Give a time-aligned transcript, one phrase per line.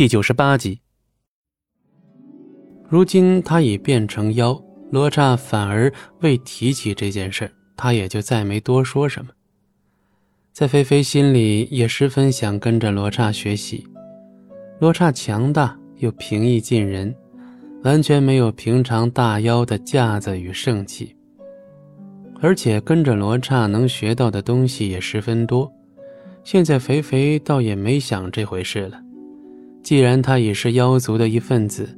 [0.00, 0.80] 第九十八集。
[2.88, 4.58] 如今他已变成妖，
[4.90, 9.30] 罗刹反而未提起这件事，他也就再没多说什么。
[10.54, 13.86] 在菲菲心里也十分想跟着罗刹学习。
[14.78, 17.14] 罗刹强大又平易近人，
[17.82, 21.14] 完全没有平常大妖的架子与盛气。
[22.40, 25.70] 而且跟着罗刹能学到的东西也十分多。
[26.42, 28.98] 现在肥肥倒也没想这回事了。
[29.82, 31.88] 既然他已是妖族的一份子，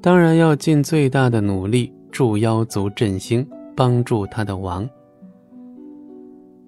[0.00, 4.88] 当然要尽最大的努力助妖族振兴，帮助他的王。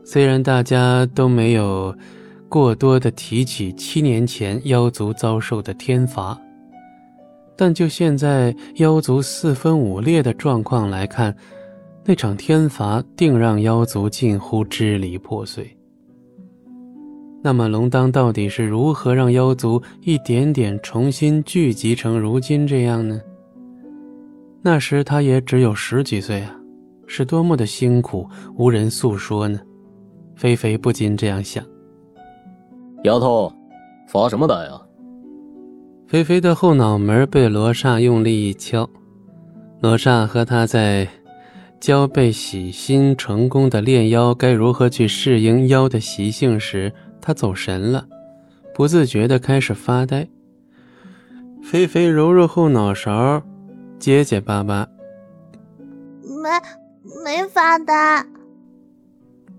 [0.05, 1.95] 虽然大家都没有
[2.49, 6.39] 过多的提起七年前妖族遭受的天罚，
[7.57, 11.37] 但就现在妖族四分五裂的状况来看，
[12.05, 15.76] 那场天罚定让妖族近乎支离破碎。
[17.47, 23.21] 那么龙当到底是如何让妖族一点点重新聚集成如今这样呢？
[24.63, 26.53] 那时他也只有十几岁啊，
[27.07, 29.61] 是多么的辛苦，无人诉说呢？
[30.35, 31.65] 菲菲不禁这样想
[33.07, 33.53] ：“丫头，
[34.09, 34.83] 发什么呆啊？”
[36.09, 38.91] 菲菲的后脑门被罗刹用力一敲，
[39.81, 41.07] 罗刹和他在
[41.79, 46.93] 教被洗心成功的炼妖该如何去适应妖的习性时，
[47.27, 48.07] 他走神了，
[48.73, 50.29] 不自觉的开始发呆。
[51.61, 53.43] 菲菲揉揉后脑勺，
[53.99, 54.87] 结结巴巴
[56.23, 56.49] ：“没，
[57.25, 58.25] 没发呆。”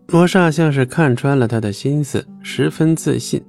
[0.07, 3.43] 罗刹像是看穿了他的心思，十分自信。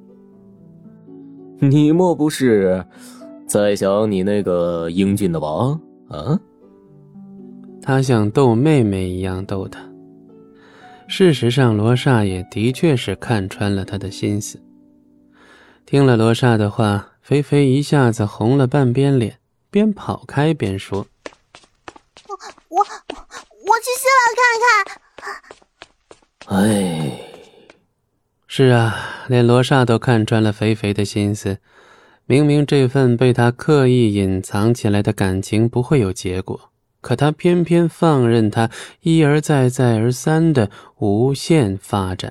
[1.61, 2.85] 你莫不是
[3.47, 6.37] 在想你那个英俊的王啊？
[7.81, 9.79] 他像逗妹妹一样逗他。
[11.11, 14.63] 事实上，罗刹也的确是看穿了他的心思。
[15.87, 19.39] 听了罗刹的话，肥肥一下子红了半边脸，
[19.71, 21.07] 边跑开边说
[22.29, 25.35] ：“我我我去洗碗看看。”
[26.55, 27.21] 哎，
[28.47, 31.59] 是啊，连罗刹都看穿了肥肥的心思。
[32.27, 36.71] 明明这份被他刻意隐藏起来的感情不会有结果，
[37.09, 38.71] 可他偏偏放任他
[39.01, 42.31] 一而再、再而三的无限发展。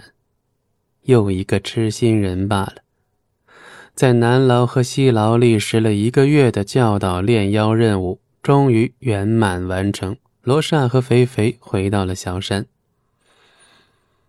[1.06, 2.76] 又一个痴心人罢了。
[3.96, 10.16] 在南牢和西牢历时了一个月的教导炼妖任务，终于圆满完成。
[10.44, 12.68] 罗刹和肥肥回到了萧山。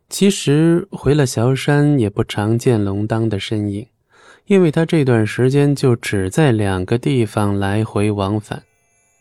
[0.09, 3.87] 其实回了萧山也不常见龙当的身影，
[4.47, 8.63] 因为他这段时间就只在两个地方来回往返，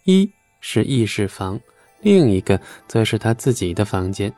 [0.06, 1.59] 一是议事房，
[2.01, 4.31] 另一个则是他自己的房间。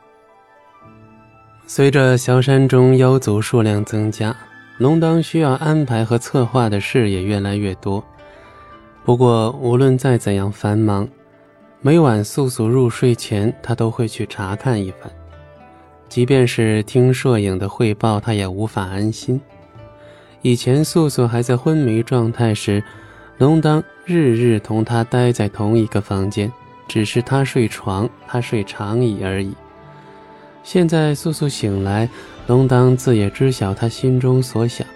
[1.66, 4.36] 随着萧山中妖族数量增加，
[4.78, 8.02] 龙当需要安排和策划的事也越来越多。
[9.04, 11.08] 不过无论再怎样繁忙，
[11.80, 15.10] 每晚素素入睡前，他都会去查看一番。
[16.08, 19.40] 即便是听摄影的汇报，他也无法安心。
[20.42, 22.82] 以前素素还在昏迷状态时，
[23.40, 26.52] 龙当日日同他待在同一个房间，
[26.86, 29.54] 只是他睡床，他睡长椅而已。
[30.62, 32.06] 现在素素醒来，
[32.48, 34.86] 龙当自也知晓他心中所想，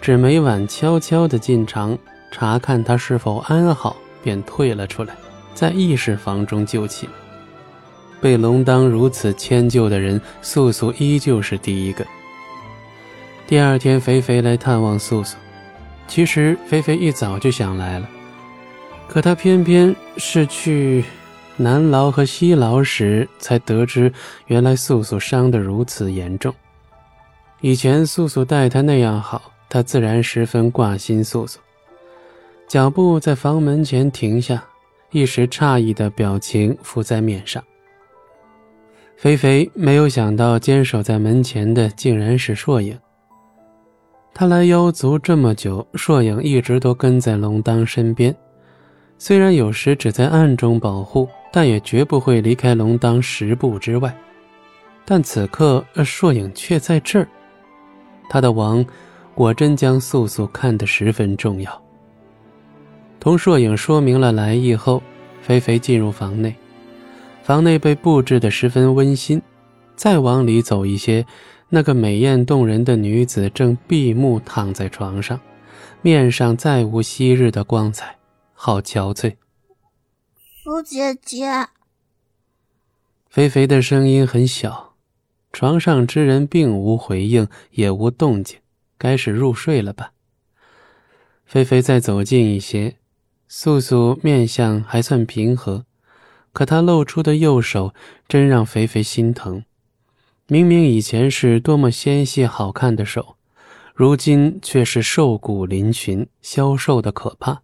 [0.00, 1.98] 只每晚悄悄地进床
[2.30, 5.16] 查看他是否安好，便退了出来，
[5.52, 7.08] 在议事房中就寝。
[8.20, 12.06] 被龙当如此迁就的人，素素依旧是第一个。
[13.48, 15.36] 第二天，肥肥来探望素素。
[16.14, 18.06] 其实肥肥一早就想来了，
[19.08, 21.02] 可他偏偏是去
[21.56, 24.12] 南牢和西牢时才得知，
[24.46, 26.54] 原来素素伤得如此严重。
[27.62, 29.40] 以前素素待他那样好，
[29.70, 31.58] 他自然十分挂心素素。
[32.68, 34.62] 脚步在房门前停下，
[35.12, 37.64] 一时诧异的表情浮在面上。
[39.16, 42.98] 肥肥没有想到，坚守在门前的竟然是硕影。
[44.34, 48.34] 他来妖族这么久，硕影一直都跟在龙当身边，
[49.18, 54.14] 虽然有时只在暗中保护，但也绝不会离开龙当十步之外。
[55.04, 57.28] 但此刻，硕影却在这儿，
[58.30, 58.84] 他的王
[59.34, 61.82] 果真将素素看得十分重要。
[63.20, 65.02] 同硕影说明了来意后，
[65.42, 66.54] 肥肥进入房内。
[67.42, 69.42] 房内被布置得十分温馨，
[69.94, 71.24] 再往里走一些，
[71.74, 75.40] 那个美艳动人的女子正闭目躺在床上，
[76.02, 78.18] 面上再无昔日的光彩，
[78.52, 79.36] 好憔悴。
[80.62, 81.68] 苏姐姐，
[83.30, 84.96] 肥肥的声音很小，
[85.50, 88.58] 床上之人并无回应，也无动静，
[88.98, 90.12] 该是入睡了吧？
[91.46, 92.96] 菲菲再走近一些，
[93.48, 95.86] 素素面相还算平和，
[96.52, 97.94] 可她露出的右手
[98.28, 99.64] 真让肥肥心疼。
[100.46, 103.36] 明明以前是多么纤细好看的手，
[103.94, 107.62] 如今却是瘦骨嶙峋、消瘦的可怕。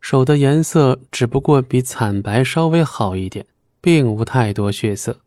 [0.00, 3.46] 手的颜色只不过比惨白稍微好一点，
[3.80, 5.20] 并无太多血色。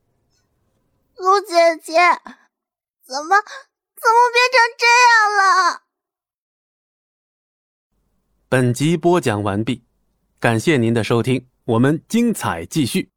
[1.15, 1.93] 陆姐姐，
[3.05, 3.37] 怎么
[3.95, 5.83] 怎么变成这样了？
[8.49, 9.83] 本集播讲完毕，
[10.39, 13.12] 感谢您的收听，我们精彩继续。